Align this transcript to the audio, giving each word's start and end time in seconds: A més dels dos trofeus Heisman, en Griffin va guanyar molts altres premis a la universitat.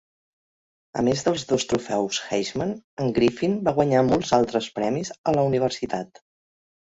A 0.99 1.03
més 1.07 1.19
dels 1.27 1.43
dos 1.49 1.65
trofeus 1.73 2.21
Heisman, 2.29 2.71
en 3.05 3.13
Griffin 3.19 3.55
va 3.69 3.75
guanyar 3.81 4.01
molts 4.09 4.33
altres 4.39 4.71
premis 4.79 5.13
a 5.33 5.35
la 5.39 5.45
universitat. 5.51 6.23